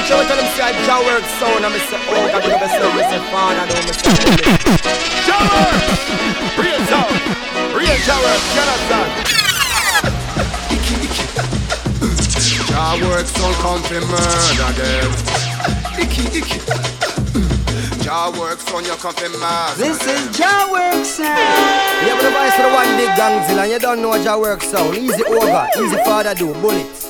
[0.00, 2.68] watch out, tell them say Jah work sound, and me say, oh, God, you never
[2.68, 4.12] say, me say, father, no, me say,
[5.26, 5.76] Jah work,
[6.56, 7.12] real sound,
[7.76, 9.10] real Jah work, you understand?
[12.70, 15.10] Jah work sound come to murder them.
[15.60, 16.02] Eh?
[16.02, 16.58] Icky, icky.
[18.02, 19.78] Jah works on your coffin mask.
[19.80, 19.88] Eh?
[19.88, 21.36] This is Jah work sound.
[22.06, 24.96] Yeah, but the voice of the one big gangzilla, you don't know Jah work sound.
[24.96, 27.09] Easy over, easy father do, bullets.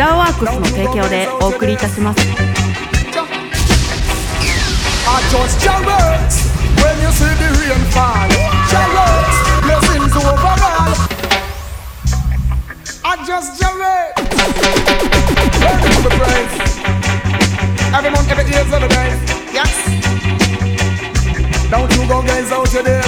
[0.00, 2.20] ジャーワークスの提供でお送りいたします
[17.92, 19.18] Every month, every year's of the days.
[19.52, 19.72] Yes.
[21.70, 23.06] Don't you go gaze out to this.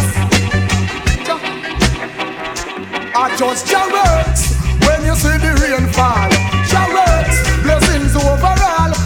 [1.25, 1.41] Jah.
[3.15, 4.53] I just Jah works
[4.87, 6.52] when you see the rain fall.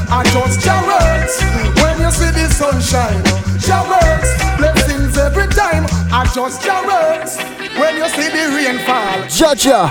[0.09, 1.42] I just Jah works
[1.81, 3.23] when you see the sunshine.
[3.59, 5.86] Jah works, blessings every time.
[6.11, 7.38] I just Jah works
[7.80, 9.28] when you see the rain fall.
[9.30, 9.88] ジャジャ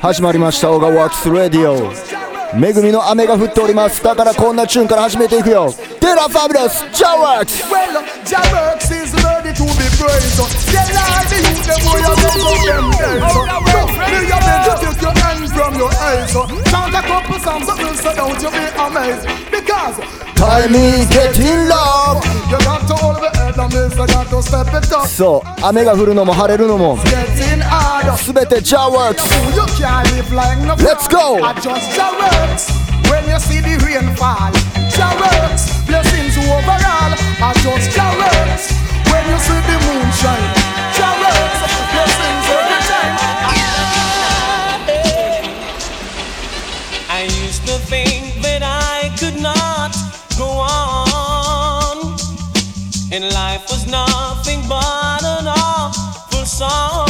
[0.00, 2.05] 始まりましたオガワークスレディオ
[2.54, 10.38] 恵みの雨が降っておりますだからこんなチューンから始めていくよデラファビュラスジャワークス Well, Jah works is ready to be praised.
[10.70, 13.24] Tell all the youth them boy you make up them days.
[13.34, 16.32] Look, me a beg you take your hands from your eyes.
[16.70, 19.26] Chant a couple songs that will so don't you be amazed.
[19.50, 19.96] Because
[20.37, 24.41] Time is getting long you got to hold the head and this, you got to
[24.41, 25.07] step it up.
[25.07, 28.15] そう雨が降るのも晴れるのも Getting harder.
[28.17, 31.41] すべてジャワークス You can't live like no Let's fraud.
[31.41, 31.45] go.
[31.45, 32.69] I just Jah works
[33.09, 34.51] when you see the rain fall.
[34.93, 37.11] Jah works, blessings overall.
[37.41, 38.71] I just Jah works
[39.09, 40.53] when you see the moon shine.
[40.93, 41.59] Jah works,
[41.91, 42.36] blessings
[53.11, 57.07] and life was nothing but an awful song.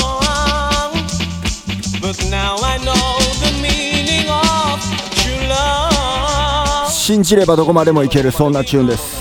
[2.02, 4.80] But now I know the meaning of
[5.16, 9.18] true love, 信じればどこまでもいけるそんなチューンです.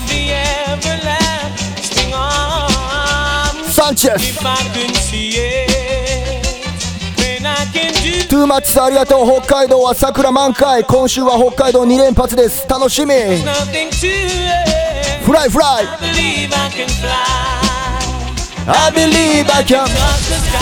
[3.73, 4.39] サンチェス.
[8.29, 13.13] トゥーマッチさんありがとう北海道は桜満開今週は北海道2連発です楽しみ.
[15.27, 17.11] フライフライ I believe I can fly.
[18.65, 20.55] I believe I can Touch the sky.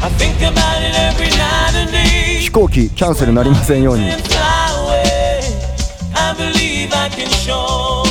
[0.00, 2.38] I think about it every night and day.
[2.38, 4.38] 飛行機キャンセルなりませんように And fly
[4.78, 5.42] away.
[6.14, 8.04] I believe I can show.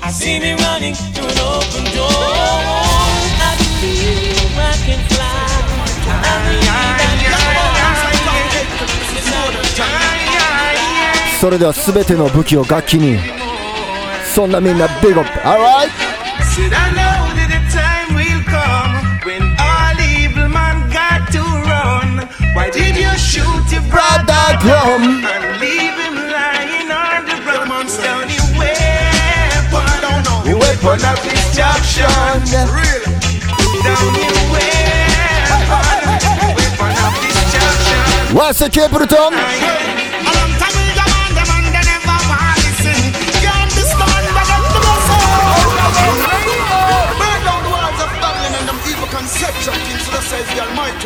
[0.00, 2.06] I see me running through an open door.
[2.06, 5.26] I believe I can fly.
[6.22, 7.58] I believe I can fly.
[11.40, 13.18] それでは全ての武器を楽器に
[14.34, 15.90] Son I mean a big up, alright?
[16.54, 18.94] Said I know that the time will come
[19.26, 22.28] when all evil man got to run.
[22.54, 25.24] Why did you shoot your brother drum?
[25.26, 27.66] And leave him lying on the ground.
[27.68, 30.14] Mom's down your weapon.
[30.46, 32.06] The weapon of destruction.
[32.70, 33.02] Real.
[33.82, 35.66] Down your weapon.
[36.54, 37.98] Weapon of destruction.
[38.36, 39.34] What's the kid, Bruton?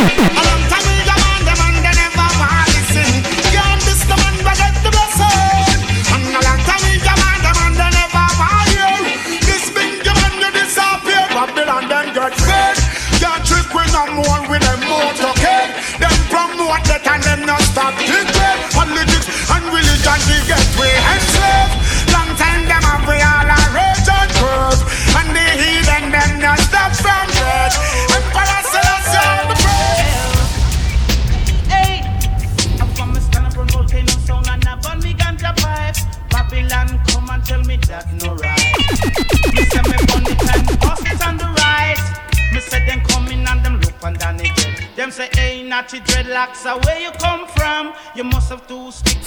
[0.00, 0.29] Ha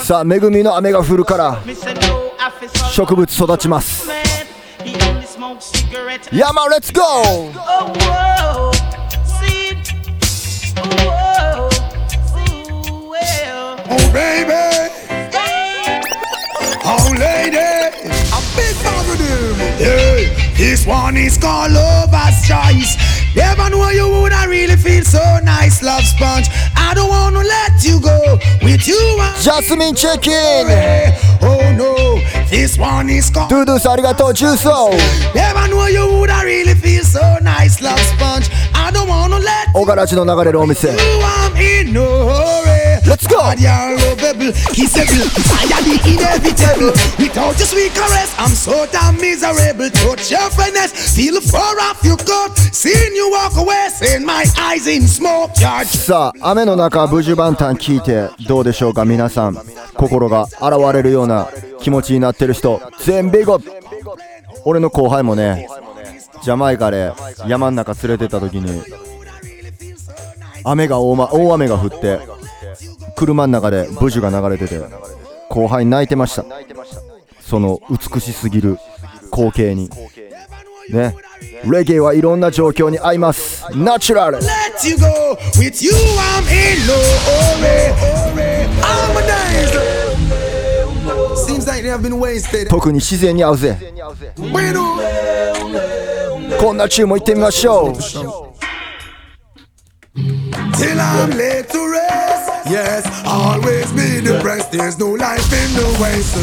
[0.04, 1.58] さあ恵みの雨が降るから.
[2.92, 4.08] 植物育ちます.
[6.32, 7.54] 山レッツゴー
[20.54, 20.62] Oh, whoa.
[20.62, 20.62] See.
[20.62, 20.62] Oh, whoa.
[20.62, 20.62] See.
[20.62, 20.62] Well.
[20.62, 20.62] Oh baby, oh lady, a big bag of them.
[20.62, 22.98] Yeah, this one is called Lover's Choice.
[23.36, 26.48] Never know you woulda really feel so nice, love sponge.
[26.76, 29.00] I don't wanna let you go with you.
[29.20, 30.34] I'm ジャスミンチェキン
[31.42, 31.96] Oh no,
[32.50, 33.50] this one is called.
[33.50, 34.92] トゥードゥースありがとう重曹
[35.34, 38.50] Never know you woulda really feel so nice, love sponge.
[38.74, 40.94] I don't wanna let 小柄地の流れるお店 you.
[40.94, 42.73] I'm in no hurry.
[43.06, 43.44] Let's go.
[43.44, 46.96] God, you're lovable, kissable, tired the inevitable.
[47.20, 49.90] Without your sweet caress, I'm so damn miserable.
[49.90, 52.56] Touch your finesse, feel the fur off your coat.
[52.72, 55.52] Seeing you walk away, seeing my eyes in smoke.
[55.60, 59.58] You're さあ雨の中ブジュバンタン聞いてどうでしょうか皆さん
[59.96, 61.50] 心が洗われるような
[61.82, 63.60] 気持ちになってる人全ビゴ
[64.64, 65.68] 俺の後輩もね
[66.44, 67.12] ジャマイカで
[67.46, 68.84] 山ん中連れてった時に
[70.64, 72.33] 雨が大,、ま、大雨が降って
[73.16, 74.84] 車の中でブジュが流れてて
[75.50, 76.46] 後輩泣いてました。
[77.42, 78.78] その美しすぎる
[79.32, 79.90] 光景に。
[80.90, 81.16] ね。
[81.70, 83.66] レゲエはいろんな状況に合います。
[83.76, 84.40] ナチュラル。
[92.70, 93.78] 特に自然に合うぜ。
[96.60, 97.94] こんなチューも行ってみましょう。
[102.71, 104.73] Yes, always be depressed.
[104.73, 106.41] There's no life in the way, so.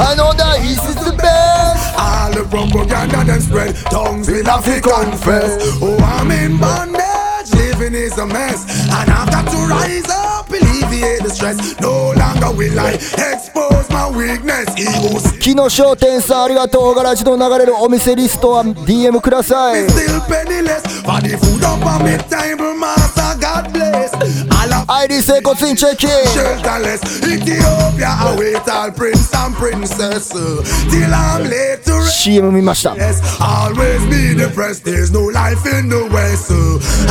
[0.00, 4.64] I know that this is the best All the propaganda them spread, tongues will have
[4.64, 5.78] to confess.
[5.80, 11.22] Oh, I'm in bondage, living is a mess, and I've got to rise up, alleviate
[11.22, 11.78] the stress.
[11.80, 20.82] No longer will I expose my weakness, ego 木の商店さんありがとうガラジの流れるお店リストは DM ください still penniless.
[21.02, 24.12] For the food up on me table, master, God bless.
[24.63, 27.01] All of アイリー整骨院チェキ shelterless.
[27.27, 30.31] Ethiopia await all prince and princess.
[30.33, 32.23] uh, Till I'm late to rest.
[32.27, 34.83] CM 見ました Yes, always be depressed.
[34.85, 36.51] There's no life in the west.
[36.51, 36.55] uh,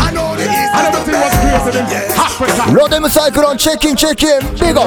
[0.00, 1.42] I know the east is the best.
[1.90, 2.72] Yes.
[2.74, 4.28] ロデムサイクロンチェキンチェキン
[4.66, 4.82] ビゴ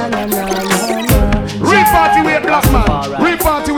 [1.60, 2.84] Reparty black man.
[3.20, 3.72] Reparty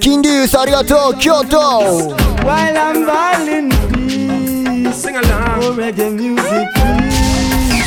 [0.00, 1.56] キンディースありがとう京都
[2.44, 5.62] While I'm violin peace, sing along.
[5.62, 7.84] Oh, reggae music, please.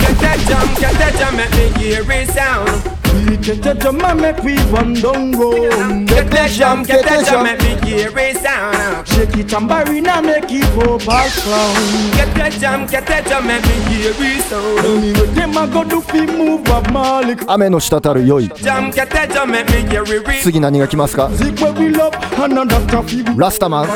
[0.00, 3.03] Get that jump, get that jump, make me hear it sound.
[3.27, 6.07] We get the drum and make we run down road.
[6.07, 9.07] Get that jump, get that jump, make me hear it sound.
[9.07, 12.13] Shake it tambourine and make it go back round.
[12.15, 14.79] Get that jump, get that jump, make me hear it sound.
[14.85, 17.43] Anyway, them a go do fi move up Malik.
[17.47, 20.41] 雨の滴る良い Jump, get that jump, make me hear it real.
[20.41, 23.87] 次何が来ますか Music where we love and another fi ラスタマン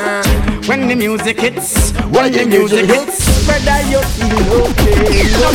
[0.67, 5.48] When the music hits, when the music hits, whether you feel okay No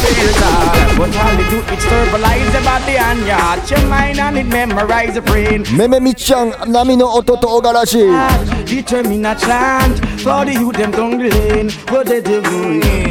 [0.98, 3.70] But all it do is verbalize the body and your heart.
[3.70, 5.62] Your mind and it memorize the brain.
[5.78, 8.06] Meme Michang, Nami no Ototo Ogarashi.
[8.66, 11.70] Determine a chant For the youth them lane
[12.04, 12.22] they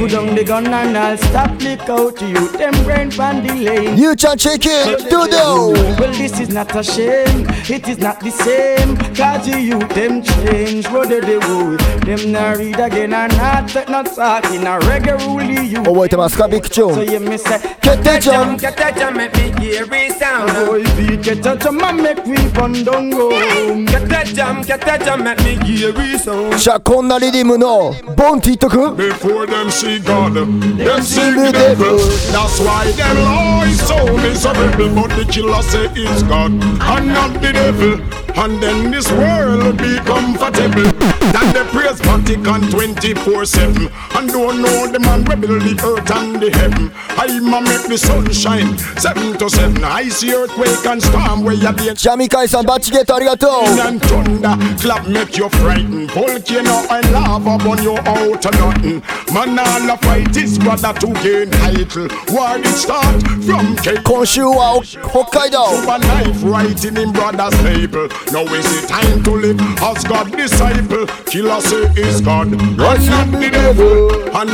[0.08, 1.50] down the gun and I'll stop
[1.88, 2.48] out to you.
[2.52, 3.96] Them brain pan the lane.
[3.96, 7.46] You chicken, do do Well this is not a shame.
[7.68, 8.96] It is not the same.
[9.14, 10.86] Cause the youth them change.
[10.88, 11.76] What they do?
[12.06, 15.82] Them not read again and not not talking a reggae rule you.
[15.82, 20.66] 覚えてますかビッグチュ So ーン you me say, 決定ジャン Get that jam, make me hear it sound.
[20.66, 23.30] boy beat get a jam and make we run down go.
[23.30, 26.56] Get that jam, get that jam, make me hear it sound.
[26.56, 30.60] じゃあこんなリディムのボンティットくん Before them see God, them
[31.02, 31.98] see see the the devil.
[32.32, 35.02] That's why them lie so miserable.
[35.02, 38.00] But the killer say it's God and not the devil.
[38.34, 40.88] And then this world be comfortable.
[41.32, 46.39] Then they praise Vatican 24-7 And don't know the man we build the earth and
[46.39, 51.43] the heaven I'ma make the sun shine 7 to 7 I see earthquake and storm
[51.43, 53.51] where you be ジャミカイさんバッチゲットありがとう
[53.87, 59.01] and thunder clap make you frightened volcano and lava burn you out to nothing
[59.33, 65.63] man all a fight is brother to gain title war it start from cake 今週はお北海道
[65.65, 71.07] over life writing in brother's label now is the time to live as God disciple
[71.25, 74.49] killer say is God and not the devil and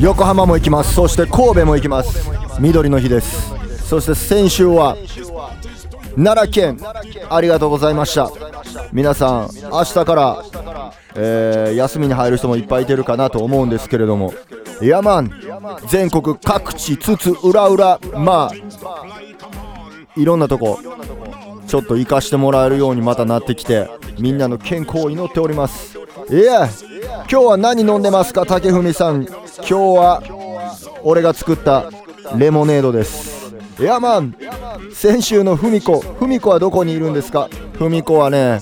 [0.00, 0.94] 横浜も行きます。
[0.94, 2.30] そして神戸も行きます。
[2.60, 3.52] 緑の日です。
[3.88, 4.96] そして先週は
[6.16, 6.78] 奈良県。
[7.28, 8.30] ありがとうございました。
[8.92, 10.44] 皆さん明日から、
[11.16, 14.32] えー休みに入る人もいっぱいいてるかなと思うんですけれども。
[14.80, 15.30] いやまん
[15.88, 18.52] 全国各地つつ裏裏まあ
[20.16, 20.80] いろんなとこ
[21.66, 25.93] ちょっと行かしてもらえるようにまたなってきてみんなの健康を祈っております。
[26.30, 26.68] いや
[27.30, 29.24] 今日は何飲んでますか竹文さん。
[29.24, 30.22] 今日は
[31.02, 31.90] 俺が作った
[32.36, 33.54] レモネードです。
[33.78, 34.34] いやまん
[34.92, 37.48] 先週のふみこふみこはどこにいるんですか？
[37.74, 38.60] ふみこはね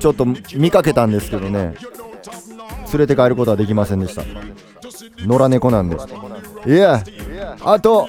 [0.00, 1.74] ちょっと見かけたんですけどね。
[2.92, 4.22] 連れて帰ることはできませんでした。
[5.26, 5.96] 野良猫なんで。
[6.66, 7.02] いや
[7.64, 8.08] あと、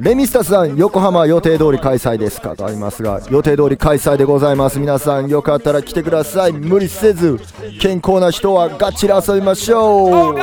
[0.00, 7.38] レミスタさん、横浜予定通り開催ですかとありますが、予定通り開催でございます、皆さん、よかったら来てください、無理せず、
[7.80, 10.34] 健康な人はガチで遊びましょう。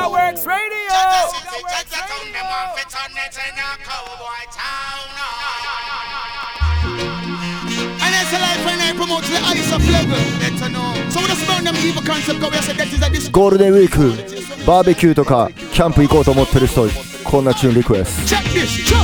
[13.32, 16.86] ゴールデンウィークバーベキューとかキャンプ行こうと思ってる人
[17.28, 18.96] こんなチューンリクエス Check this, check.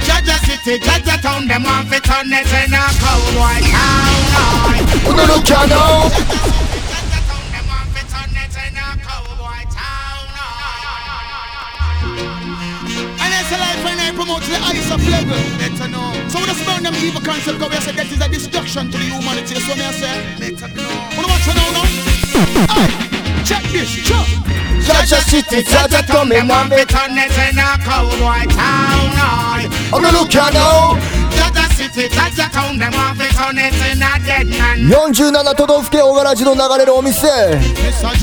[0.00, 4.80] Jaja City, Jaja Town, them want fi turn it in a cowboy town.
[5.04, 10.24] ト驚きゃの Jaja Town, them want fi turn it in a cowboy town.
[13.20, 15.36] And it's a life when I promote the ice of level.
[15.60, 16.16] Better know.
[16.32, 18.96] So when I burn them evil concept, go, we say that is a destruction to
[18.96, 19.60] the humanity.
[19.60, 20.88] So me I say, better know.
[23.70, 24.26] Check this, check.
[24.82, 29.70] Jaja City, Jaja Town, them want fi turn it in a cowboy town.
[29.92, 30.98] 驚きゃの
[31.30, 34.88] Jaja City, Jaja Town, them want fi turn it in a dead man.
[34.88, 37.26] 47都道府県小柄寺の流れるお店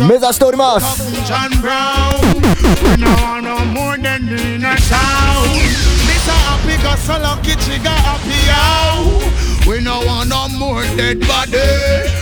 [0.05, 5.47] 目指しております John Brown, no no more than in a town.
[6.03, 6.33] Mr.
[6.33, 9.56] Happy got so lucky, she got happy out.
[9.67, 11.59] We no want no more dead body.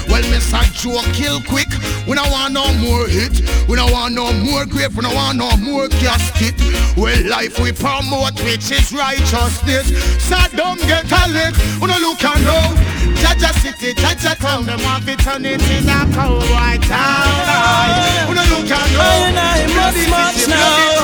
[0.09, 0.65] Well, Mr.
[0.73, 1.69] Joe kill quick.
[2.07, 3.41] We no want no more hit.
[3.69, 4.97] We no want no more grave.
[4.97, 6.55] We no want no more casket.
[6.97, 9.91] Well, life we promote, which is righteousness.
[10.25, 11.53] Saddam get a lick.
[11.79, 12.73] We no look and know.
[13.21, 18.27] Jaja City, Jaja Town, them want fi turn it in a cowboy town.
[18.27, 19.37] We no look and know.
[19.37, 20.95] I must march now.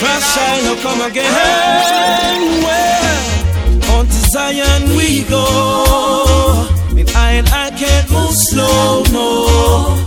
[0.00, 1.30] Crash shine will come again.
[2.64, 3.39] Well,
[3.96, 5.44] on to Zion we go.
[6.94, 9.46] With iron, I can't move slow, no.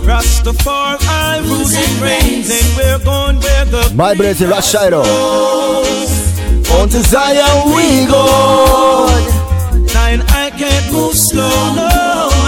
[0.04, 5.02] Rastafari rules and reigns, and we're going where the my blessing Rashido.
[6.78, 8.24] On to Zion we go.
[9.88, 11.88] Zion, I can't move slow, no.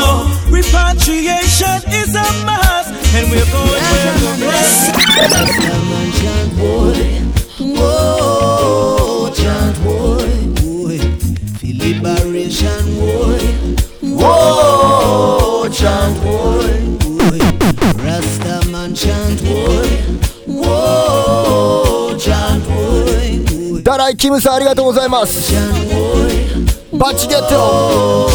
[0.00, 0.10] no.
[0.50, 4.96] Repatriation is a must, and we're going where the blessed.
[7.58, 10.25] Whoa, chant boy.
[23.82, 25.52] ダライキムさんありがとうございます
[26.92, 28.26] バッチゲット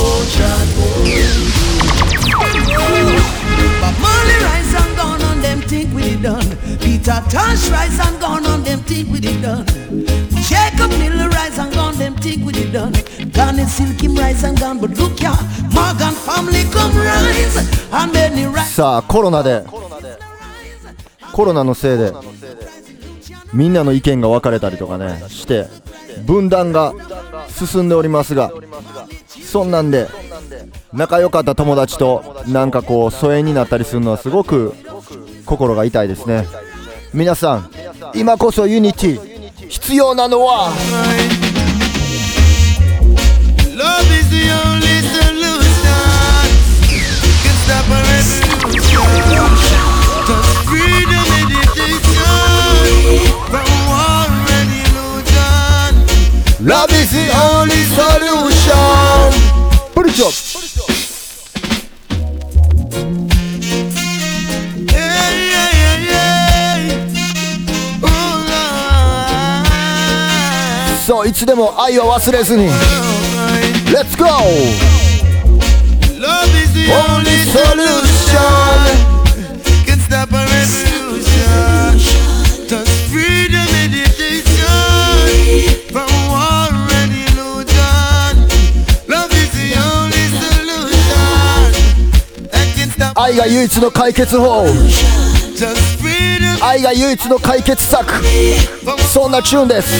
[14.81, 15.31] but look ya,
[15.71, 17.57] Morgan family come rise
[17.93, 18.65] and many rise.
[18.73, 19.63] さあコロナで。
[21.31, 22.11] コロナのせいで。
[23.53, 25.67] みんなの意見が分かれたりとかねして
[26.25, 26.93] 分断が
[27.49, 28.51] 進んでおりますが
[29.27, 30.07] そんなんで
[30.93, 34.73] 仲良かった友達となんかこう疎遠になったりするのはすごく
[35.45, 36.47] 心が痛いですね。
[37.13, 37.69] 皆さん
[38.15, 40.71] 今こそ unity 必要なのは
[56.63, 57.27] Love is the
[57.57, 59.31] only solution
[59.95, 60.25] プリチョ
[64.87, 67.01] Yeah, yeah, yeah, yeah.
[68.03, 68.07] Oh.
[71.05, 72.69] そういつでも愛を忘れずに
[73.91, 74.25] Let's go!
[76.89, 78.81] Only solution.
[79.85, 81.99] Can stop a revolution.
[82.67, 84.65] Just freedom meditation
[85.91, 88.33] from war and illusion.
[89.07, 91.71] Love is the only solution.
[92.49, 94.65] That can stop 愛が唯一の解決法
[96.61, 98.13] 愛が唯一の解決策
[99.11, 99.93] そんなチューンです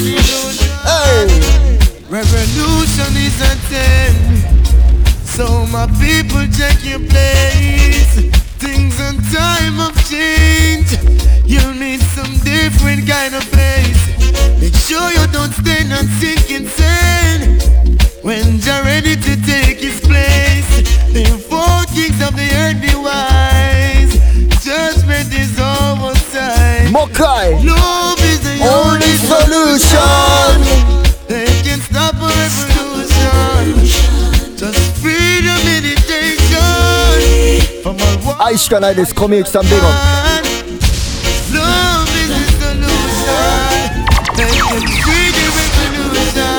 [2.10, 4.31] Revolution is a ten.
[5.36, 8.14] So my people take your place.
[8.60, 10.92] Things and time of change
[11.46, 14.02] You need some different kind of place.
[14.60, 17.64] Make sure you don't stand and sink in sand
[18.22, 20.70] When you're ready to take his place
[21.14, 24.14] The four kings of the earth be wise.
[24.64, 27.64] Judgment is almost time Mokai.
[27.66, 29.80] Love is the only, only solution.
[29.80, 31.28] solution.
[31.28, 32.81] They can stop a revolution
[37.94, 38.36] from a war.
[38.46, 39.80] 愛しかないです小みゆきさんビゴン
[41.54, 42.88] Love is the solution.
[44.36, 46.56] They can free the revolution.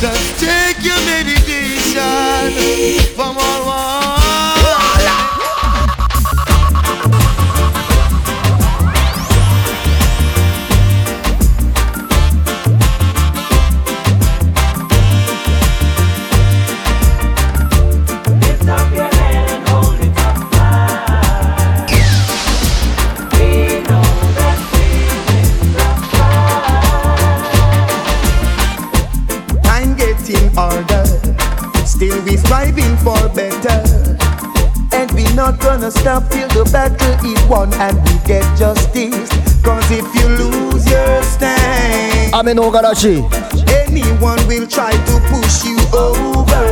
[0.00, 2.52] Just take your meditation
[3.16, 3.97] from all war.
[36.00, 39.30] stop till the battle is won and we get justice.
[39.62, 42.34] Cause if you lose your stand,
[43.86, 46.64] anyone will try to push you over.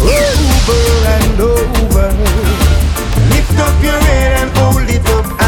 [0.00, 0.82] Over
[1.16, 2.08] and over.
[3.30, 5.39] Lift up your head and hold it up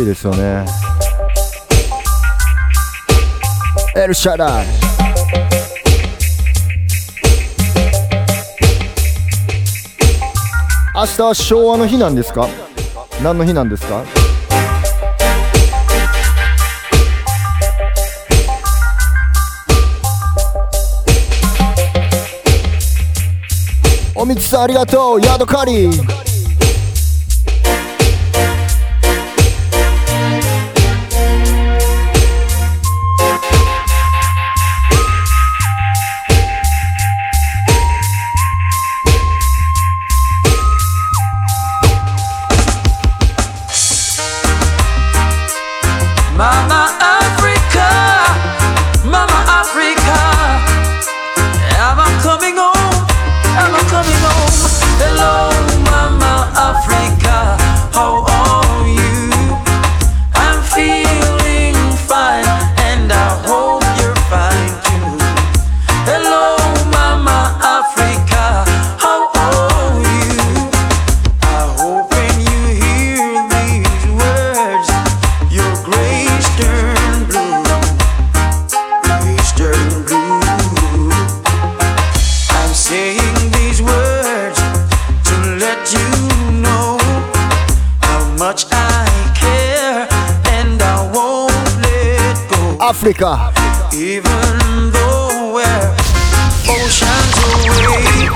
[0.00, 0.64] いいですよね。
[3.94, 4.66] エルシャダイ
[10.94, 12.48] 明日は昭和の日なんですか？
[13.22, 14.02] 何の日なんですか？
[24.14, 25.20] おみつさんありがとう。
[25.20, 26.19] ヤドカリー
[93.00, 93.50] アフリカ
[93.92, 95.64] Even though we're
[96.68, 98.28] oceans away,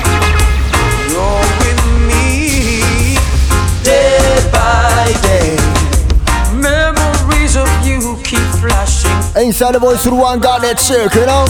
[1.11, 3.19] you're with me
[3.85, 5.57] day by day.
[6.59, 9.13] Memories of you keep flashing.
[9.45, 11.45] インサイドボイスルワンガーネットシェイク you know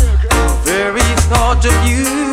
[0.64, 1.00] Very
[1.31, 2.24] thought of you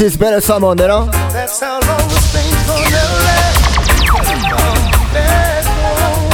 [0.00, 2.86] is better someone you know That's how long this thing's gonna
[3.26, 3.68] last.
[4.08, 4.24] Home.
[4.50, 6.28] Come back home.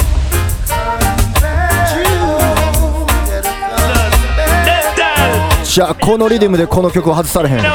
[5.64, 7.74] じゃあこのリズムでこの曲を外されへん let let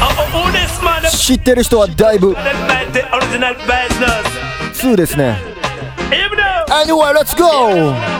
[0.00, 4.46] oh, oh, 知ってる人はだいぶ original business.
[4.74, 5.55] 2ですね go.
[6.76, 8.15] Anyway let's go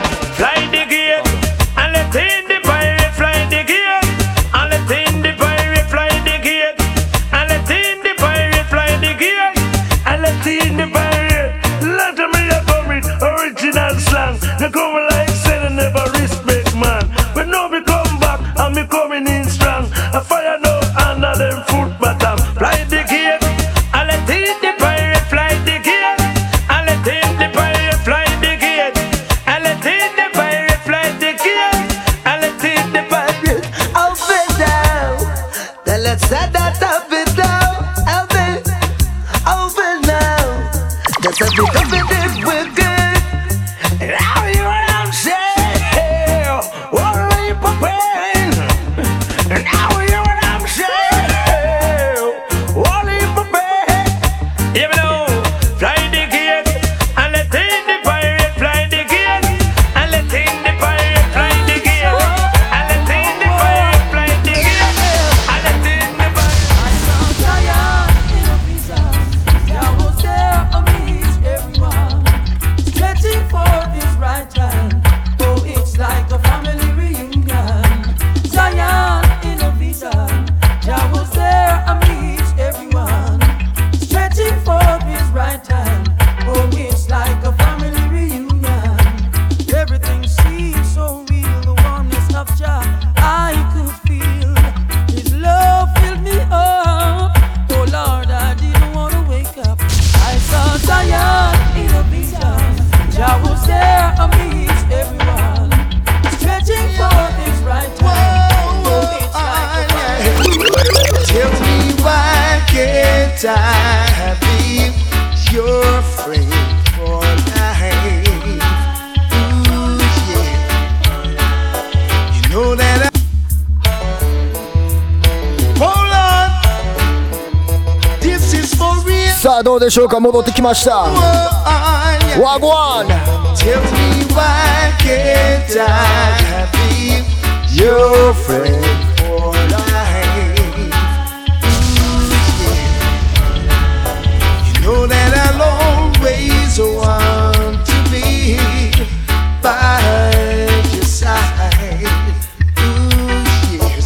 [130.19, 131.05] 戻ってきました。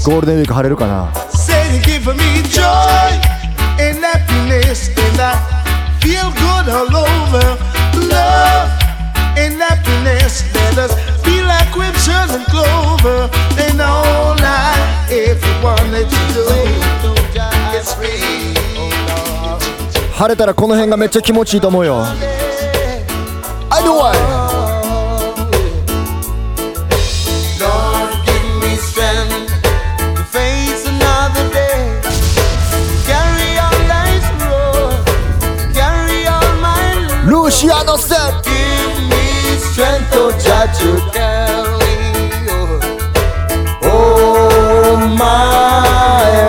[0.03, 1.13] ゴールデンウィーク晴れるかな？
[6.11, 7.47] Feel good all over.
[8.11, 8.67] Love
[9.39, 10.91] and happiness, let us
[11.23, 13.19] be like witches and clover,
[13.65, 14.75] and all I
[15.09, 16.45] ever wanted to do
[17.79, 18.59] is read.
[20.13, 22.03] 晴れたらこの辺がめっちゃ気持ちいいと思うよ
[23.71, 24.40] Anyway Lord,
[37.51, 37.67] my life.
[37.67, 38.55] ルーシアのステップ Give
[39.09, 39.15] me
[39.59, 41.81] strength, oh Jah, to carry
[43.83, 45.25] Oh my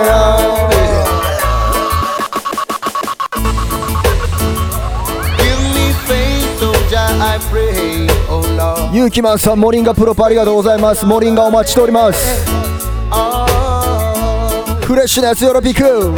[0.07, 0.71] Lord.
[5.37, 8.93] Give me faith, oh Jah, I pray, oh Lord.
[8.95, 12.45] ユーキマンさんモリンガプロパありがとうございますモリンガお待ちしております
[14.85, 16.13] フレッシュなやつよろぴく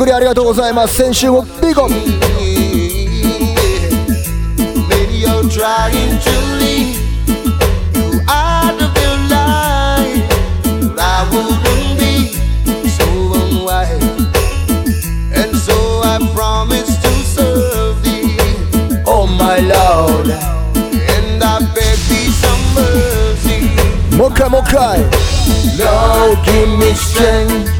[0.00, 1.96] グリありがとうございます先週もビゴ Maybe
[5.20, 6.96] you're trying to leave
[7.94, 10.26] you out of your life,
[10.80, 12.32] but I wouldn't be
[12.88, 14.02] so unwise,
[15.34, 18.38] and so I promise to serve thee.
[19.06, 23.68] Oh my Lord, and I beg thee some mercy.
[24.16, 25.00] もう一回もう一回
[25.78, 27.79] Lord, give me strength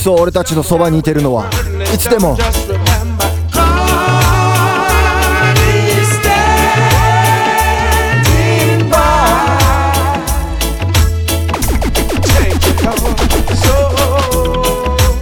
[0.00, 1.50] そう俺たちのそばにいてるのは
[1.92, 2.34] いつでも。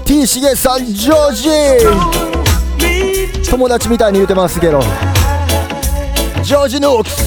[0.04, 1.48] T シゲさんジョージ。
[3.50, 4.80] 友達みたいに言うてますけど。
[6.44, 7.26] ジョージ・ヌークス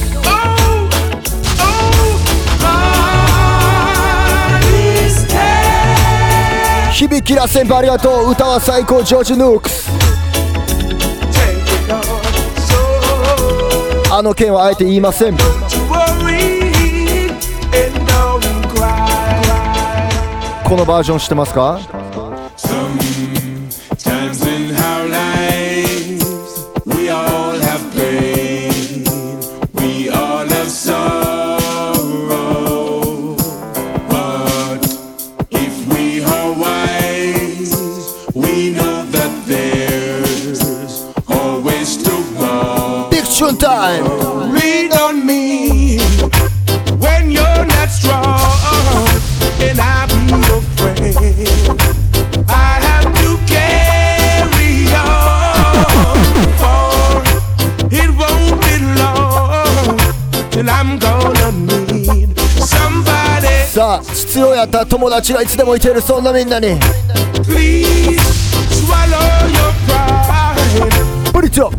[7.02, 8.32] 響きら先輩ありがとう。
[8.32, 9.90] 歌は最高ジョージ・ヌークス。
[14.12, 15.36] あの件はあえて言いません。
[15.36, 15.44] こ
[20.76, 21.80] のバージョン知ってますか？
[64.40, 66.80] 要や友達がいつでもいてるそんなみんなに
[71.34, 71.70] 「ブリジョ」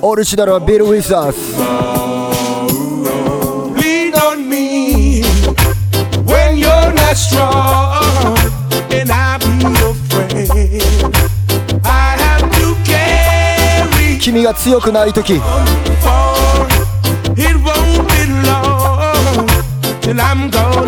[0.00, 1.97] オルシダルはビル・ウィザーズ。
[14.20, 15.40] 君が強くない時。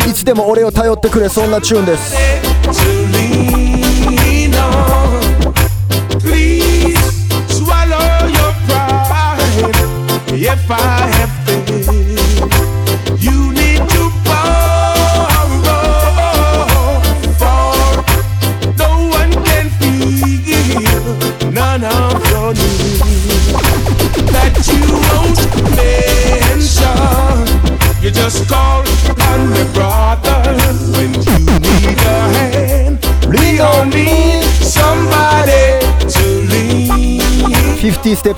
[0.07, 2.15] いつでも俺を頼ってくれそんなチューンです。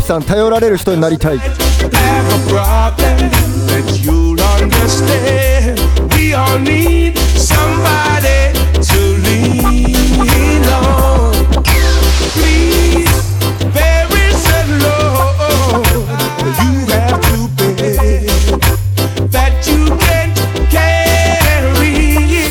[0.04, 1.40] さ頼られる人になりたい。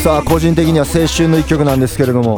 [0.03, 2.37] さあ個人的には青春の一曲なんですけれども。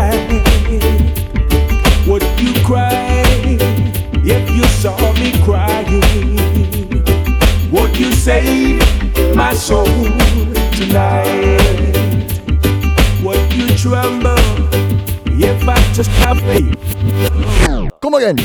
[8.21, 8.79] save
[9.35, 9.83] my soul
[10.77, 11.57] tonight?
[13.23, 14.37] Would you tremble
[15.41, 16.77] if I just have faith?
[17.99, 18.37] Come again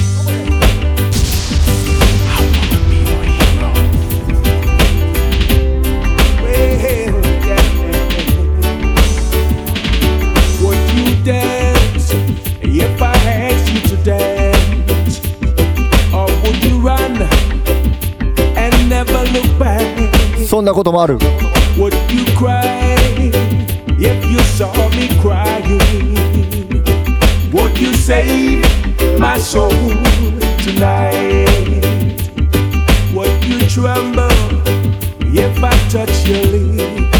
[20.46, 21.18] そんなこともある
[21.76, 22.96] Would you cry
[23.98, 25.78] if you saw me crying?
[27.52, 28.62] Would you save
[29.18, 29.70] my soul
[30.58, 31.46] tonight?
[33.14, 34.30] Would you tremble
[35.34, 37.15] if I touch your lips?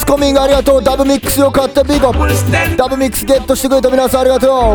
[0.00, 2.10] ツコミンがありがとうダブミックスよかったビゴ
[2.76, 4.74] ダブミックスゲットしてくれた皆さんありがと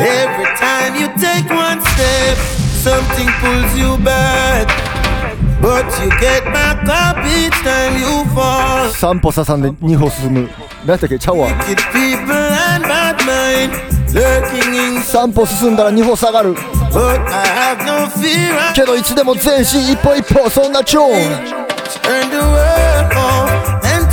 [0.00, 2.36] Every time you take one step,
[2.80, 4.66] something pulls you back.
[5.60, 8.88] But you get back up each time you fall.
[8.90, 10.48] 3歩挟んで2歩進む
[10.86, 11.48] 何だっけちゃうわ
[14.12, 16.54] 3歩進んだら2歩下がる
[18.74, 21.60] けどいつでも前進一歩一歩そんなチューン
[22.02, 24.10] Turn the world off and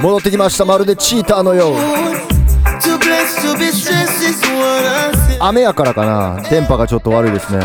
[0.00, 0.64] 戻ってきました。
[0.64, 1.74] まるでチーターのよう.
[5.40, 6.42] 雨やからかな。
[6.50, 7.64] 電波がちょっと悪いですね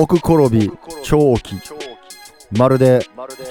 [0.00, 0.70] 奥転び
[1.02, 1.60] 超大きい」
[2.56, 3.04] まるで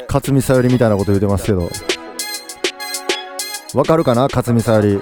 [0.07, 1.69] 勝見さゆりみたいなこと言うてますけど。
[3.73, 5.01] わかるかな勝見さゆ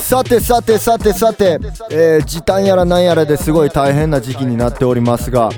[0.00, 1.58] さてさてさてさて、
[1.90, 5.50] えー時短やらなんやらですごい大変な時期になっておりますが、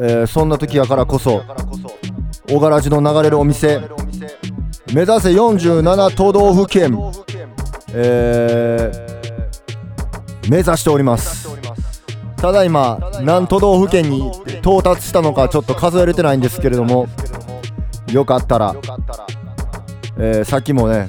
[0.00, 1.44] えーそんな時やからこそ
[2.50, 3.80] 小柄寺の流れるお店
[4.92, 6.98] 目指せ47都道府県。
[7.98, 9.05] えー、
[10.48, 11.48] 目指しております。
[12.36, 14.30] ただいま何都道府県に
[14.60, 17.08] 到達したのかちょっと数えれてないんですけれども
[18.12, 18.76] よかったら、
[20.18, 21.08] え、さっきもね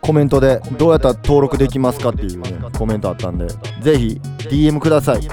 [0.00, 3.46] コメントでどうやったら登録できますかっていうねコメントあったんで
[3.80, 5.28] ぜひ DM ください。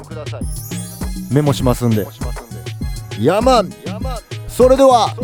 [1.31, 2.05] メモしますんで。
[3.19, 3.63] 山
[4.47, 5.15] それでは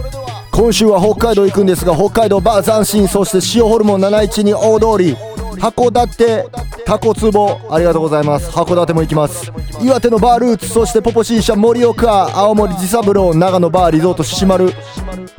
[0.51, 5.34] 今週は北海道行くんですが北海道バー斬新そして塩ホルモン712大通り。
[5.55, 6.45] 函館
[6.85, 8.49] タコツボありがとうございます。
[8.49, 9.51] 函館も行きます。
[9.81, 14.71] 岩手のバールーツそしてポポシーシャ盛岡青森地三郎長野バーリゾート獅子丸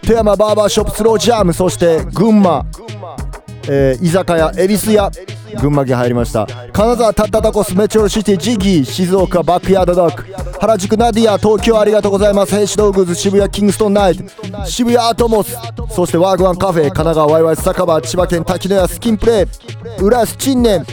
[0.02, 2.64] 富山バーバーショップスロージャムそして群馬。
[3.68, 5.10] えー、居酒屋恵比寿屋
[5.60, 6.46] 群馬県入りました。
[6.72, 10.24] 金沢タッタタコスメチョルシティジギー静岡バックヤードドッグ。
[10.60, 12.54] 原宿ナディア東京ありがとうございます。
[12.54, 14.24] 兵士道具ズ渋谷キングストンナイト。
[14.66, 15.56] 渋谷アトモス。
[15.90, 20.02] そしてワーグワンカフェ神奈川ワイワイ酒場千葉県滝野屋スキンプレイ。
[20.02, 20.84] 浦安陳年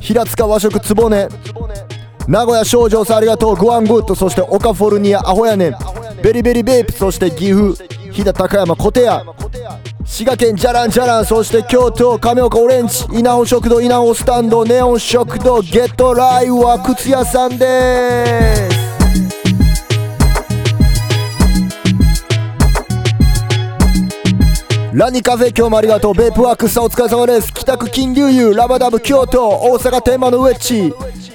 [0.00, 1.28] 平塚和食つぼね。
[2.26, 3.56] 名古屋少女さんありがとう。
[3.56, 4.14] グワングッド。
[4.14, 5.76] そしてオカフォルニアアホやねん
[6.22, 6.92] ベリベリベイプ。
[6.92, 7.74] そして岐阜。
[8.10, 9.24] 飛騨高山小手屋。
[10.08, 18.24] 滋賀県じゃらんじゃらんそして京都亀岡オレンジ稲穂食堂稲穂スタンドネオン食堂ゲットライブは靴屋さんで
[18.70, 18.78] す。
[24.92, 30.92] ラニカフェ今日もありがとうベープワークスお疲れ様です北区金龍湯ラバダブ京都大阪天満のウエッジ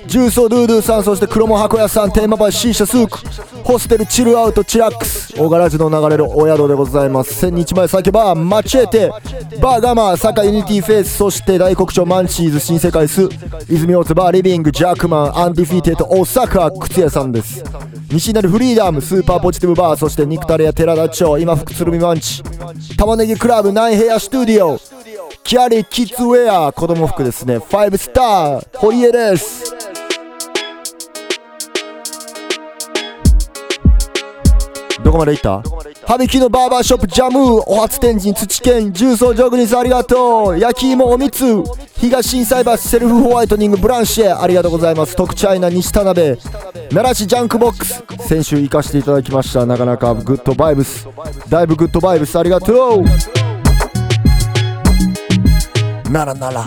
[0.08, 3.53] 重曹ドゥードゥさんそして黒門箱屋さんテーマバーシーシャスーク。
[3.64, 5.34] ホステルチルアウトチラックス。
[5.38, 7.34] 大柄地の流れるお宿でございます。
[7.34, 9.10] 千日前酒バーマチエテ
[9.62, 13.30] バーガマー坂ユニティフェイスそして大黒町マンチーズ新世界ス。
[13.70, 17.64] 泉大津バーリビングジャークマンアンディフィテッド大阪靴屋さんです。
[18.12, 22.44] 西成フリーダムスーパーポジティブバーそして肉タレや寺田町今福鶴見マンチ。
[22.98, 24.78] 玉ねぎクラブナインヘアスタジオ。
[25.44, 27.58] キャリキッズウェア子供服ですね。
[27.58, 29.74] 5スター堀江です。
[35.04, 35.62] どこまで行った？
[36.08, 41.64] 羽引きのバーバーショップジャムお初天神土県重曹ジョグニスありがとう焼き芋おみつ
[41.98, 45.16] 東震災橋セルフホワイトニングブランシェありがとうございます。
[45.16, 48.04] 特チャイナ西田辺奈良市ジャンクボックス。
[48.28, 49.66] 先週行かせていただきました。
[49.66, 51.08] なかなかグッドバイブス。
[51.48, 53.04] だいぶグッドバイブスありがとう。
[56.12, 56.62] 奈良奈良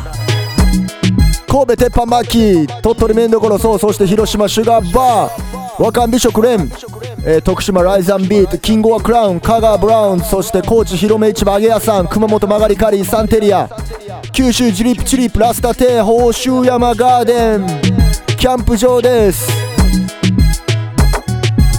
[1.46, 5.56] 神戸鉄板巻き鳥取麺どころそうそして広島シュガーバー。
[5.78, 6.70] 和漢美食連
[7.28, 13.68] えー、徳島ライザンビートキングオアクラウン香川ブラウンそして高知広め市場揚げ屋さん熊本曲がりカリーサンテリア
[14.32, 17.66] 九州ジリップチリップラスタテ宝州山ガーデン
[18.36, 19.50] キャンプ場です。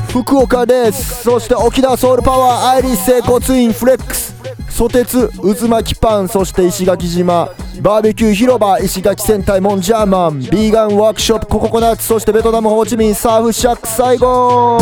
[0.10, 1.24] 福岡です。
[1.24, 4.37] そして沖縄ソウルパワーアイリス整骨院フレックス。
[4.78, 7.50] ソテツ渦巻きパンそして石垣島。
[7.82, 10.40] バーベキュー広場石垣戦隊モンジャーマン。
[10.40, 14.78] ビーガンワークショップココナッツそしてベトナムホーチミンサーフシャック最後。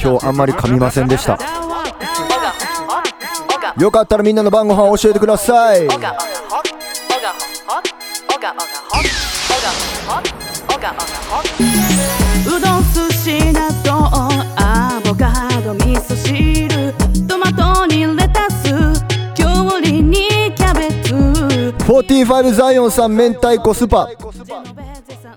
[0.00, 1.65] 今日あんまり噛みませんでした。
[3.78, 5.84] よかったらみんなの晩ご飯教えてください。
[5.84, 5.98] うどん
[12.94, 14.08] 寿司納豆
[14.56, 16.94] アボカド味噌汁
[17.28, 18.64] トマトにレタス
[19.34, 21.14] きゅうりにキャベツ。
[21.84, 24.08] 45ザイオンさん明太子スパ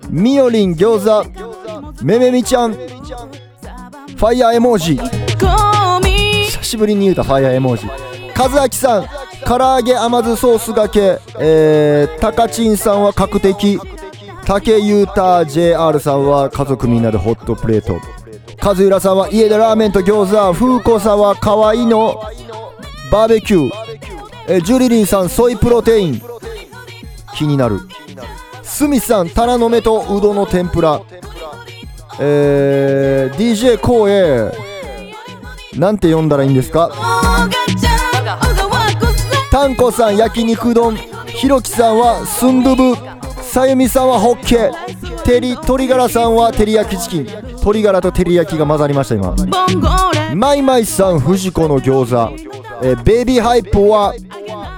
[0.09, 1.25] みよりん餃子。
[2.03, 2.73] めめみちゃん。
[2.73, 4.97] ファイヤー絵文字。
[4.97, 7.85] 久しぶりに言うたファイヤー絵文字
[8.39, 9.07] 和明さん
[9.45, 11.19] 唐揚げ甘酢ソースがけ。
[11.39, 13.77] えー、たかちんさんは角的。
[14.45, 17.99] 竹裕太 JR さんは家族みんなでホットプレート。
[18.63, 22.21] 和浦さんは家でラーメンと餃子風子さんは可愛いの
[23.11, 23.71] バーベキュー。
[24.47, 26.21] えージュリリンさんソイプロテイン。
[27.35, 27.81] 気になる。
[28.63, 31.01] スミスさんタラの芽とうどの天ぷら。
[32.21, 34.49] えー、DJ コエ
[35.77, 36.89] なんて読んだらいいんですか？
[39.51, 40.95] タンコさん焼肉丼
[41.27, 44.69] ひろきさんはスンドゥブさゆみさんはホッケ
[45.23, 47.25] テリ鶏ガラさんは照り焼きチキン。
[47.25, 49.36] 鶏ガラと照り焼きが混ざりました今。
[50.36, 52.36] マイマイさん藤子の餃子。
[52.82, 54.13] えベイビーハイプは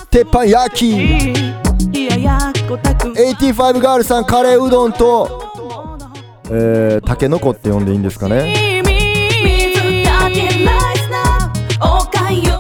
[0.10, 0.94] 鉄板焼き。
[1.92, 5.52] 85ガールさんカレーうどんと
[6.50, 8.71] えー、タケノコって呼んでいいんですかね。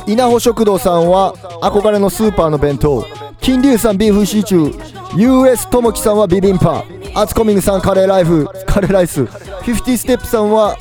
[0.08, 3.06] 稲穂食堂さんは憧れのスーパーの弁当
[3.40, 6.84] 金龍さんビーフシチュー US ともきさんはビビンパ
[7.16, 10.76] アツコミングさん カレーライフカレーライス50ステップさんは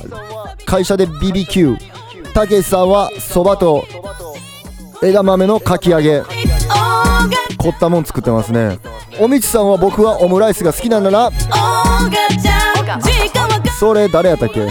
[0.65, 1.77] 会社で BBQ
[2.33, 3.83] たけしさんはそばと
[5.03, 6.21] 枝豆のかき揚げ
[7.57, 8.79] 凝ったもん作ってますね。
[9.19, 11.29] おみちさんは僕はオムライスが好きなんだな
[13.79, 14.67] それ誰やったっけ？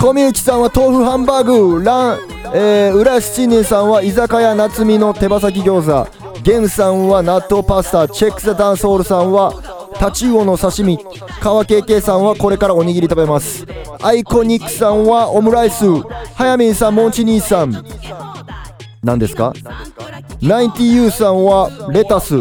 [0.00, 1.82] 小宮内さんは豆腐ハンバーグ。
[1.84, 2.18] ラン、
[2.54, 6.26] えー、浦七人さんは居酒屋夏美の手羽先餃子。
[6.42, 9.52] ゲンさんは納豆パスタチェック・ザ・ダンソールさんは
[9.94, 10.98] タチウオの刺身。
[11.40, 13.66] 川慶慶さんはこれからおにぎり食べます。
[14.02, 15.86] アイコニックさんはオムライス。
[15.86, 17.84] はやみんさんモンチ兄さん。
[19.02, 19.52] 何ですか
[20.40, 22.36] ？90U さんはレタス。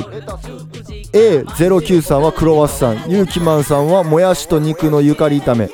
[1.13, 3.09] A09 さんはクロワッサン。
[3.09, 5.69] ユーキマンさんはもやしと肉のゆかり炒め。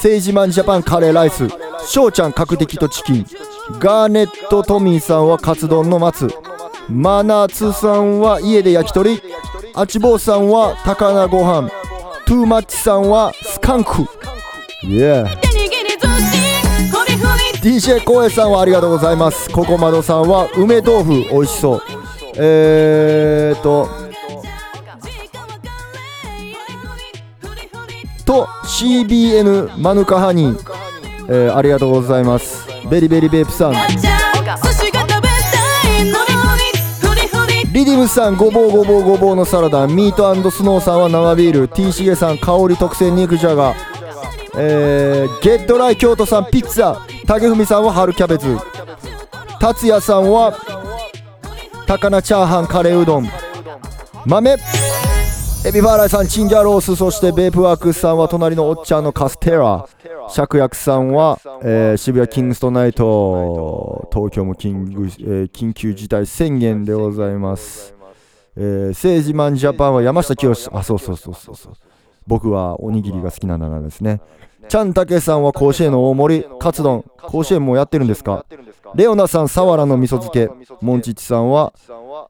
[0.00, 1.48] セージマンジャパンカレーライス。
[1.92, 3.26] 翔ちゃん角的とチキン。
[3.80, 6.28] ガーネットトミーさんはカツ丼の松。
[6.88, 9.20] マナツさんは家で焼き鳥。
[9.74, 11.68] あちぼうさんは高菜ご飯。
[12.26, 14.06] トゥーマッチさんはスカンク。
[14.84, 15.26] イエー
[17.60, 19.50] DJ 光栄さんはありがとうございます。
[19.50, 21.12] ココマドさんは梅豆腐。
[21.12, 21.82] 美味しそう。
[22.36, 23.88] えーと。
[28.24, 30.89] と CBN マヌカハニー、
[31.32, 32.66] えーありがとうございます。
[32.90, 33.72] ベリベリベープさん。
[37.72, 39.86] リディムさんごぼうごぼうごぼうのサラダ。
[39.86, 41.68] ミートスノーさんは生ビール。
[41.68, 43.76] T シゲさん香り特製肉じゃが。
[44.56, 46.98] えー、ゲットライ京都さんピッツァ。
[47.26, 48.58] 竹文さんは春キャベツ。
[49.60, 50.52] 達也さんは
[51.86, 53.30] 高菜チャーハンカレーうどん。
[54.26, 54.56] 豆。
[55.62, 59.86] エビバーライさんチンジャーロースそしてベープワークスさんは隣のおっちゃんのカステラ。
[60.30, 67.94] シャクヤクさんは、えー渋谷キングストナイト東京もキング、えー緊急事態宣言でございます。
[68.56, 71.72] えー、政治マンジャパンは山下清あそうそうそうそうそう。
[72.26, 74.22] 僕はおにぎりが好きなんだならですね。
[74.68, 78.44] ちゃんたけさんは甲子園の大盛りカツ丼甲子園もやってるんですか？
[78.94, 80.48] レオナさんサワラの味噌漬け
[80.80, 81.72] モンチッチさんは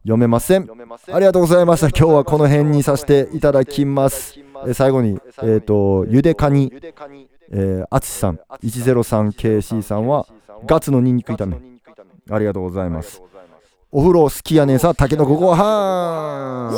[0.03, 0.67] 読めません。
[1.11, 1.87] ありがとうございました。
[1.89, 4.39] 今日はこの辺にさせていただきます。
[4.67, 6.71] え最後にえっ、とゆでカニ
[7.53, 10.25] えー、あつしさん 103KC さんは
[10.65, 11.57] ガツのニンニク炒め。
[12.29, 13.21] ありがとうございます。
[13.91, 16.71] お風呂好きやねんさたけのこごは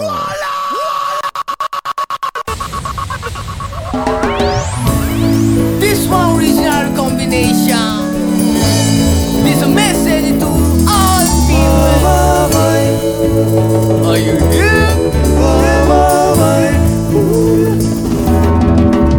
[4.89, 4.92] ん
[5.79, 8.13] This one original combination.
[9.43, 10.47] This a message to
[10.87, 11.99] all people.
[14.07, 14.91] Are you here?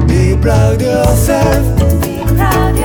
[0.07, 1.65] Be proud yourself.
[2.03, 2.84] Be proud yourself.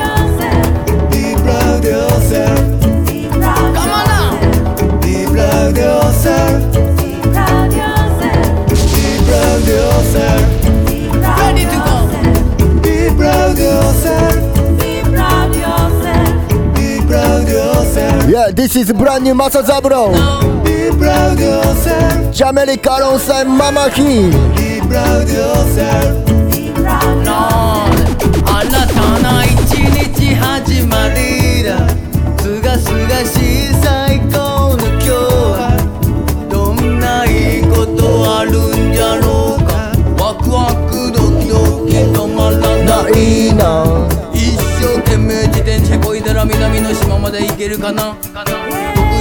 [18.39, 22.31] Yeah, this is brand new マサザブロー Be proud yourself.
[22.31, 26.23] ジャメリカロンさんママキー Be proud yourself.
[26.87, 31.89] あなたの一日始まりだ
[32.39, 35.09] すがすがしい最高の今日
[35.59, 35.75] は
[36.49, 39.91] どんないいことあるんじゃろうか
[40.23, 44.18] ワクワクドキドキ止まらないな
[46.70, 48.13] 南の島まで行けるかな？
[48.13, 48.30] 得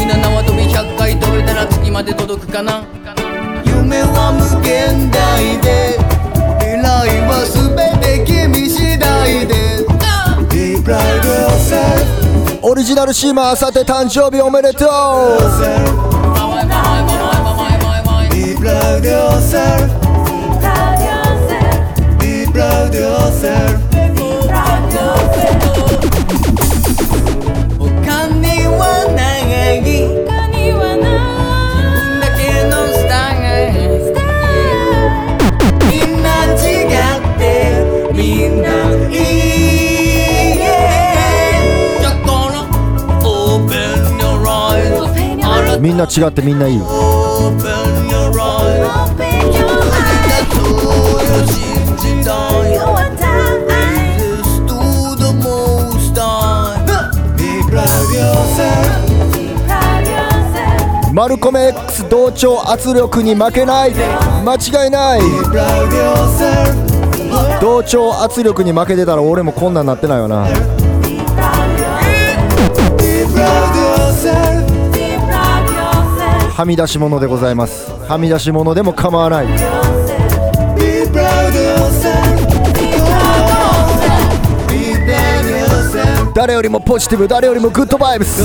[0.03, 2.85] 意な縄跳び100回飛べたら月まで届くかな？
[3.65, 5.97] 夢は無限大で
[6.61, 6.87] 未来
[7.27, 9.55] は全て君次第で
[10.51, 12.59] Be proud yourself.
[12.61, 14.89] オリジナルシーマーさて誕生日おめでとう
[18.31, 19.89] Be proud yourself.
[22.19, 23.88] Be proud yourself.
[45.89, 46.85] みんな違ってみんないいよ。
[61.15, 63.95] マルコメ X 同調圧力に負けない。
[64.45, 65.21] 間違いない。
[67.63, 70.47] 同調圧力に負けてたら俺もこんなんなってないよな。
[76.59, 77.89] はみ出し物でございます。
[78.09, 79.47] はみ出し物でも構わない。
[86.35, 88.43] 誰よりもポジティブ誰よりもグッドバイブス。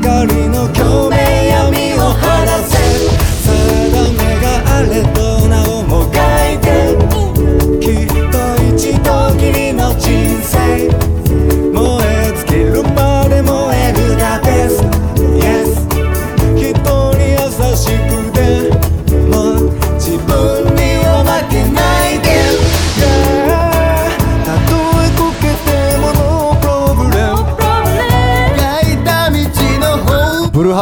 [0.00, 2.76] 光の共鳴闇を晴らせ。
[3.46, 5.23] 定めがあれと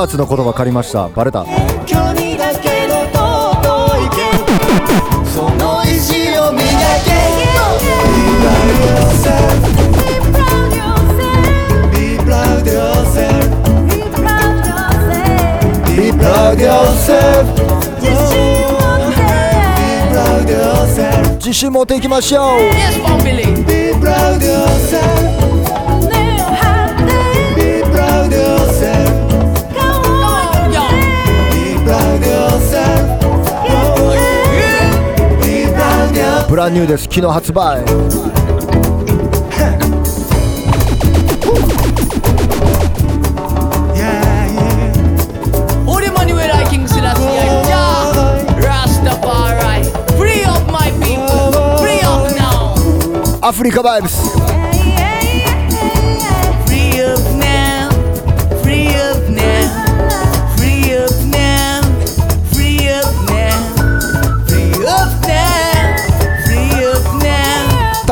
[0.03, 1.45] ハーツの言葉借りましたバレた
[1.87, 3.07] 距離だけど
[3.63, 6.59] 遠いけどその意志を磨
[7.07, 7.15] け
[8.11, 9.63] Be proud of yourself
[11.93, 13.47] Be proud of yourself
[15.95, 17.47] Be proud of yourself
[18.27, 18.51] Be
[20.11, 22.59] proud of yourself 自信持っていきましょう
[36.53, 37.05] ブランニューです。
[37.05, 37.83] 昨日発売。
[53.55, 53.71] Who
[54.05, 54.42] the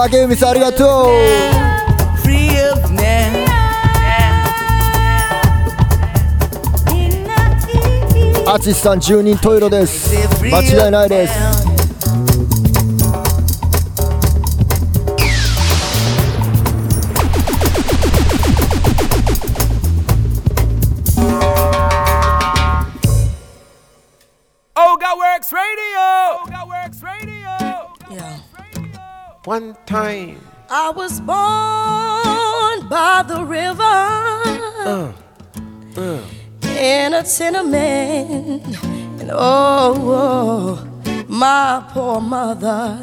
[0.03, 1.11] 竹海さんありがとう.
[8.46, 10.11] アツシさん10人トイレです。
[10.42, 11.34] 間違いないです
[30.91, 33.80] 「I was born by the river
[34.91, 35.12] uh,
[35.97, 36.20] uh.
[36.66, 38.66] in a tenement,
[39.20, 40.84] and oh, oh,
[41.28, 42.99] my poor mother,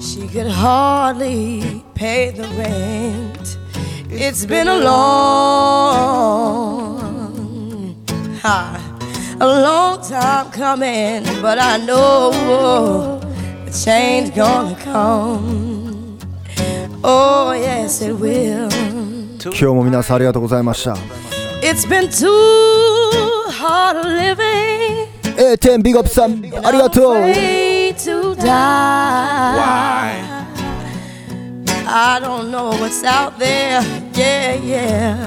[0.00, 3.58] she could hardly pay the rent.
[4.10, 5.94] It's been a long,
[8.42, 13.20] ha, a long time coming, but I know
[13.64, 15.63] the change gonna come.
[17.03, 18.69] Oh, yes, it will.
[19.41, 20.95] 今日も皆さんありがとうございました
[21.61, 22.27] It's been too
[23.51, 25.07] hard living.
[25.37, 28.49] A 点ビッグアップさんありがとう Afraid to die.
[31.91, 33.81] I don't know what's out there.
[34.13, 35.17] Yeah, yeah.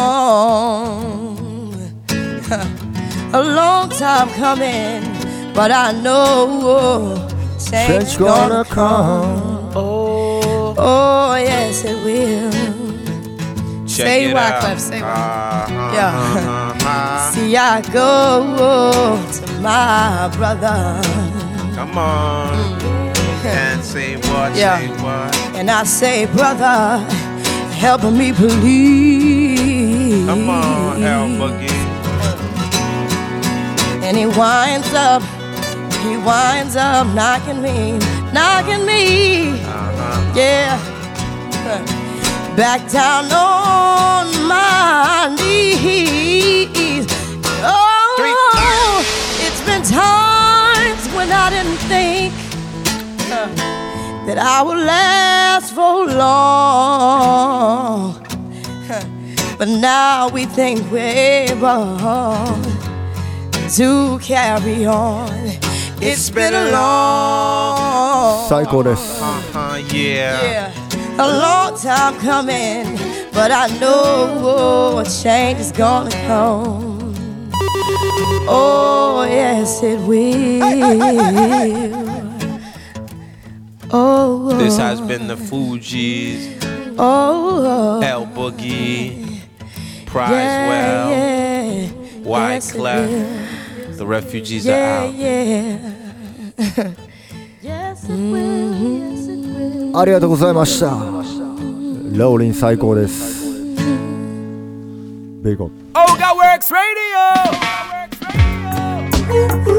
[3.33, 5.01] a long time coming.
[5.54, 7.28] But I know
[7.58, 9.70] change Change gonna gonna come.
[9.74, 12.50] Oh, oh yes, it will.
[13.86, 14.60] Check Say it what, out.
[14.62, 15.08] Clef, say what.
[15.10, 17.30] Uh-huh, Yeah.
[17.32, 21.00] See, I go to my brother,
[21.74, 22.54] Come on.
[23.44, 24.78] And say what, Yeah.
[24.78, 25.36] say what.
[25.56, 26.98] and I say, brother,
[27.74, 30.26] help me believe.
[30.26, 31.80] Come on, L Boogie.
[34.02, 35.22] And he winds up,
[36.02, 37.98] he winds up knocking me,
[38.32, 40.32] knocking me, Uh-huh.
[40.34, 40.78] yeah.
[42.56, 47.06] Back down on my knees.
[47.64, 49.02] Oh,
[49.40, 52.34] it's been times when I didn't think
[53.32, 53.48] uh,
[54.26, 58.18] that I would last for long.
[59.58, 61.96] But now we think we're able
[63.78, 65.30] to carry on.
[66.01, 70.41] It's been a long, 最高です Uh-huh, yeah.
[70.43, 70.71] yeah,
[71.17, 72.97] a long time coming.
[73.33, 77.13] But I know a change is gonna come.
[78.49, 80.63] Oh, yes, it will.
[83.91, 86.57] Oh, This has been the Fugees,
[86.97, 89.39] oh, L Boogie,
[90.05, 91.87] Prize yeah, Well, yeah.
[92.23, 93.09] White Yes, it Clef.
[93.09, 93.27] will.
[94.02, 95.14] The refugees Yeah, are out.
[95.14, 95.78] yeah.
[99.94, 103.44] ありがとうございましたローリン最高です
[105.44, 106.82] ベイコ Oga Works Radio.
[109.22, 109.71] Loving you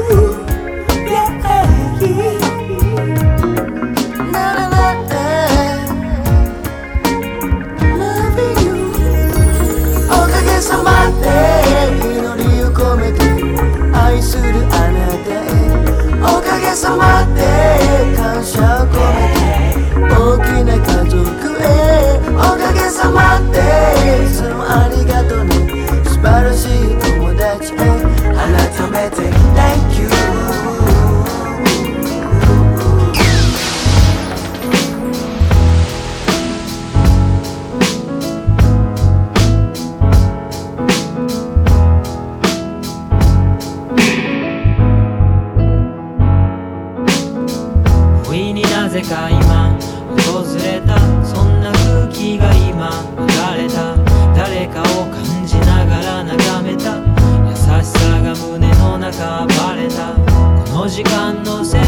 [60.94, 61.80] 時間のせい。
[61.80, 61.86] こ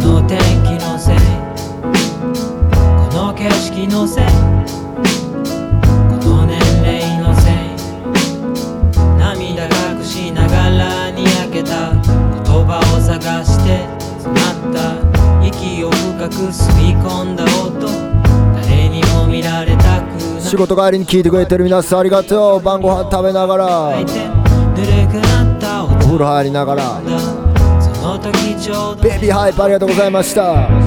[0.00, 1.16] の天気のせい。
[3.10, 4.24] この景色のせい。
[4.24, 4.30] こ
[6.24, 7.54] の年齢のせい。
[9.18, 11.90] 涙隠しながらにやけた。
[11.92, 12.04] 言
[12.64, 13.88] 葉を探して。
[14.20, 14.40] 詰ま
[14.70, 15.44] った。
[15.44, 17.88] 息を深く吸い込んだ音。
[18.62, 22.60] 誰にも見られたく仕事帰りに聞いてくれてる皆さんありがとう。
[22.60, 23.92] 晩ご飯食べながら
[26.08, 27.00] 風呂入りながら。
[29.02, 30.77] ベイビーハイプありがとうございました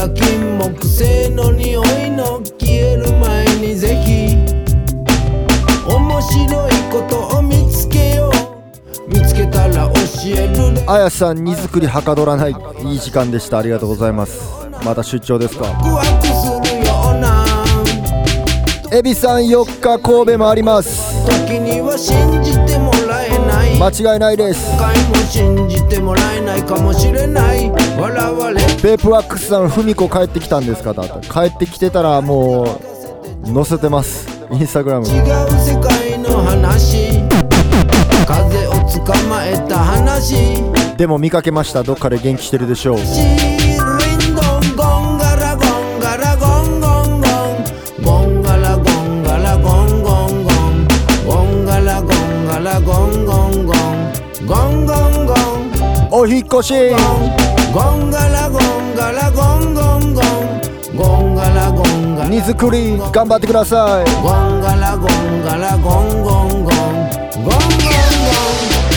[0.00, 4.34] ら金木犀の匂いの消える前にぜひ
[5.86, 9.08] 面白いことを見つけよう。
[9.08, 9.92] 見つけたら教
[10.26, 10.72] える。
[10.72, 12.56] ねあやさん荷造りはかどらない。
[12.84, 13.58] いい時間でした。
[13.58, 14.40] ありがとうございます。
[14.84, 15.66] また出張ですか。
[18.92, 21.26] エビさん4日神戸もあります。
[21.26, 23.78] 時には信じてもらえない。
[23.78, 24.70] 間違いないです。
[25.10, 27.59] も信じてもらえないかもしれない
[28.80, 30.94] ペープワックスさんふみこ帰ってきたんですか？
[30.94, 32.80] だと帰ってきてたらも
[33.44, 34.26] う載せてます。
[34.50, 35.06] インスタグラム。
[35.06, 35.24] 違う
[35.60, 37.22] 世界の話。
[38.26, 40.34] 風を捕まえた話。
[40.96, 41.82] でも見かけました？
[41.82, 42.98] どっかで元気してるでしょう。
[56.12, 56.74] お引越し。
[57.72, 60.14] ゴンガラゴンガラゴンゴン。
[60.14, 60.24] ゴン
[60.96, 62.28] ゴンガラゴンガラ。
[62.28, 64.06] 荷造り頑張ってください。
[64.22, 66.70] ゴンガラゴンガラゴンゴンゴンゴンゴン。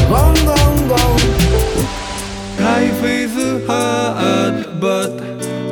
[0.10, 0.56] ゴンゴンゴン。
[0.90, 0.98] ゴン
[2.64, 3.36] Life is
[3.68, 5.12] hard, but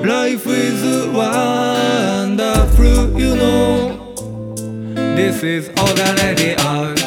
[0.05, 3.97] life is wonderful, you know.
[5.15, 7.00] This is already art.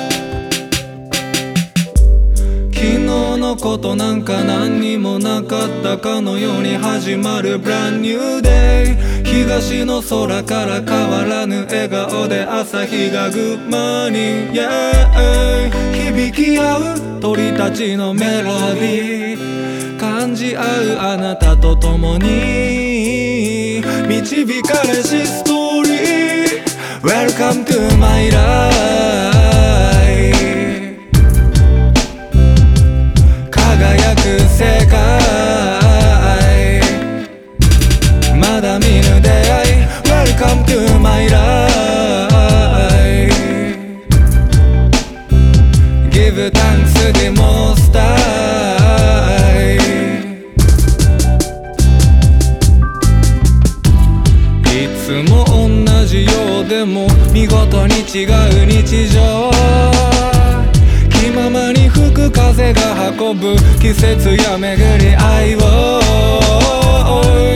[3.54, 19.98] のことなんか何にもなかったかのように始まる Brand New Day 東の空から変わらぬ笑顔で朝日がグッマーニング Yeah 響き合う鳥たちのメロディー。
[19.98, 23.82] 感じ合うあなたと共に。
[24.08, 25.94] 導かれしストーリー。
[27.02, 29.23] Welcome to my life
[64.14, 66.00] 季節や巡り愛を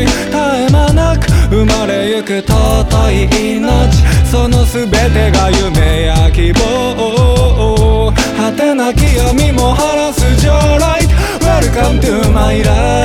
[0.02, 3.68] 絶え間なく生まれゆく尊い命。
[4.28, 8.12] その全てが夢や希望。
[8.36, 11.08] 果てなき闇も晴らす Your light
[11.40, 12.97] Welcome to my life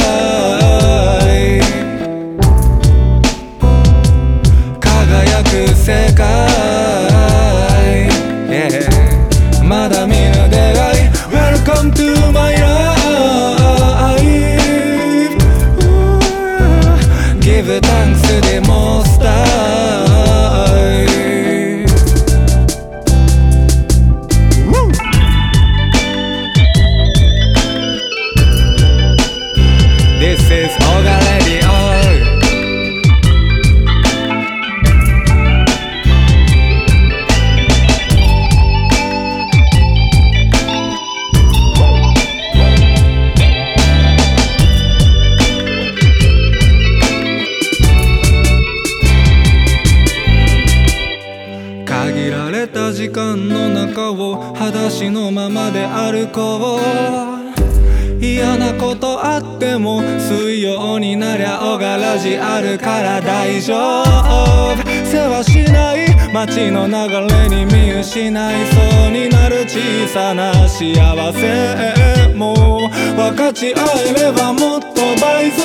[52.24, 66.94] 限られた時間の中を裸足のままで歩こう嫌なことあっても水曜になりゃ小柄じあるから大丈夫世話しない街の流
[67.28, 70.96] れに見失いそうになる小さな幸
[71.34, 74.88] せも分かち合えればもっと
[75.20, 75.64] 倍増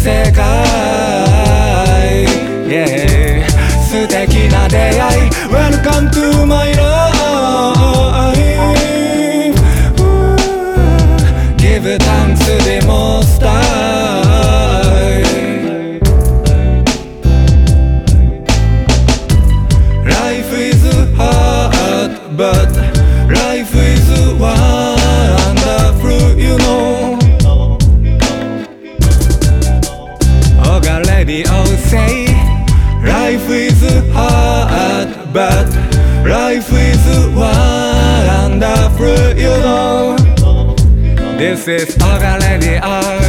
[0.07, 0.41] 世界、
[2.69, 3.45] yeah、
[3.91, 5.16] 素敵な出会い。
[41.67, 43.26] This is Oga Radio